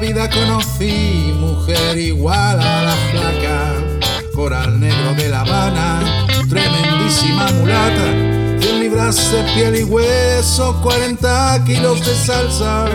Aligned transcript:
vida 0.00 0.28
conocí 0.30 1.32
mujer 1.38 1.98
igual 1.98 2.58
a 2.60 2.82
la 2.82 2.96
flaca, 3.12 3.74
coral 4.34 4.80
negro 4.80 5.14
de 5.14 5.28
La 5.28 5.42
Habana, 5.42 6.26
tremendísima 6.48 7.46
mulata, 7.52 8.06
100 8.60 8.80
libras 8.80 9.30
de 9.30 9.42
piel 9.54 9.76
y 9.76 9.84
hueso, 9.84 10.80
40 10.82 11.64
kilos 11.66 12.04
de 12.04 12.14
salsa. 12.14 12.86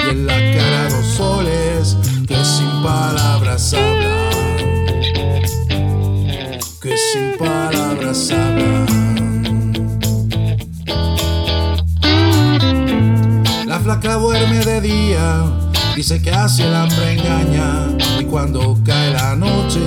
Y 0.00 0.10
en 0.10 0.26
la 0.26 0.34
cara 0.34 0.88
dos 0.88 1.06
soles 1.06 1.96
que 2.26 2.44
sin 2.44 2.82
palabras 2.82 3.74
hablan, 3.74 4.30
que 6.80 6.96
sin 7.12 7.36
palabras 7.38 8.30
hablan. 8.30 8.86
La 13.66 13.78
flaca 13.80 14.14
duerme 14.14 14.64
de 14.64 14.80
día, 14.80 15.44
dice 15.96 16.20
que 16.20 16.30
así 16.30 16.62
el 16.62 16.74
hambre 16.74 17.12
engaña. 17.12 17.88
Y 18.20 18.24
cuando 18.24 18.78
cae 18.84 19.12
la 19.12 19.34
noche, 19.34 19.80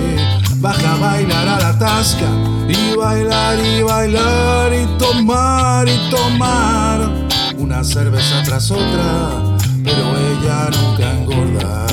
baja 0.56 0.94
a 0.94 0.98
bailar 0.98 1.48
a 1.48 1.60
la 1.60 1.80
tasca. 1.80 2.28
Y 2.68 2.96
bailar 2.96 3.60
y 3.60 3.84
bailar 3.84 4.74
y 4.74 4.86
tomar 4.98 5.88
y 5.88 6.10
tomar. 6.10 7.10
Una 7.58 7.84
cerveza 7.84 8.42
tras 8.44 8.72
otra, 8.72 9.58
pero 9.84 10.18
ella 10.18 10.70
nunca 10.72 11.12
engorda. 11.14 11.86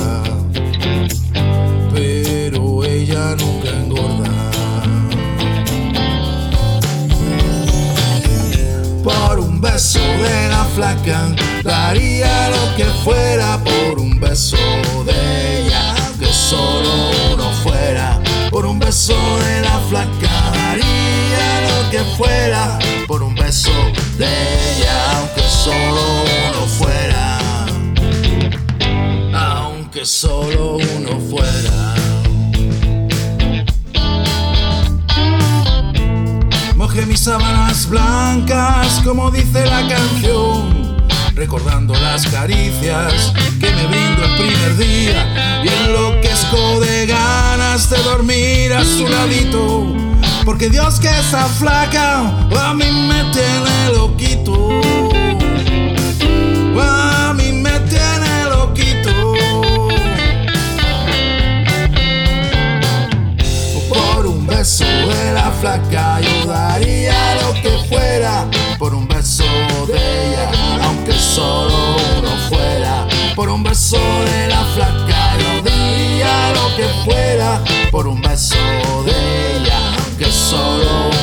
Pero 1.93 2.83
ella 2.83 3.35
nunca 3.35 3.69
engorda. 3.69 4.07
por 9.03 9.39
un 9.39 9.61
beso 9.61 9.96
flaca. 10.77 11.33
Daría 11.63 12.49
lo 12.49 12.75
que 12.75 12.85
fuera 13.03 13.57
por 13.63 13.97
un 13.97 14.19
beso 14.19 14.57
de 15.09 15.65
ella, 15.65 15.95
que 16.19 16.31
solo 16.31 16.91
uno 17.33 17.49
fuera. 17.63 18.21
Por 18.51 18.63
un 18.67 18.77
beso 18.77 19.17
de 19.45 19.61
la 19.61 19.79
flaca. 19.89 20.35
Daría 20.53 21.47
lo 21.67 21.89
que 21.89 22.01
fuera 22.15 22.77
por 23.07 23.23
un 23.23 23.33
beso 23.33 23.71
de 24.19 24.27
ella, 24.27 24.95
aunque 25.17 25.41
solo 25.65 26.03
uno 26.47 26.61
fuera. 26.79 27.39
Aunque 29.33 30.05
solo 30.05 30.36
sábanas 37.17 37.89
blancas, 37.89 39.01
como 39.03 39.31
dice 39.31 39.65
la 39.65 39.87
canción, 39.87 40.97
recordando 41.35 41.93
las 41.95 42.27
caricias 42.27 43.33
que 43.59 43.69
me 43.71 43.87
brindo 43.87 44.23
el 44.23 44.35
primer 44.37 44.77
día 44.77 45.63
y 45.63 45.67
enloquezco 45.67 46.79
de 46.79 47.07
ganas 47.07 47.89
de 47.89 47.97
dormir 48.03 48.73
a 48.73 48.83
su 48.83 49.07
ladito. 49.07 49.87
Porque 50.45 50.69
Dios 50.69 50.99
que 50.99 51.09
está 51.09 51.45
flaca 51.45 52.19
a 52.19 52.73
mí 52.73 52.85
me 52.85 53.23
tiene 53.33 53.93
loquito. 53.93 54.81
A 56.79 57.33
mí 57.33 57.51
me 57.51 57.79
tiene 57.81 58.43
loquito. 58.49 59.33
por 63.89 64.25
un 64.25 64.45
beso 64.47 64.85
de 64.85 65.33
la 65.33 65.51
flaca 65.59 66.19
yo 66.21 66.45
daría 66.45 67.06
por 73.37 73.49
un 73.49 73.61
beso 73.61 73.99
de 73.99 74.47
la 74.47 74.65
flaca 74.73 75.37
yo 75.37 75.61
daría 75.61 76.53
lo 76.55 76.75
que 76.75 76.87
fuera. 77.05 77.63
Por 77.91 78.07
un 78.07 78.19
beso 78.19 78.57
de 79.05 79.57
ella 79.57 79.77
aunque 79.95 80.25
solo 80.31 81.16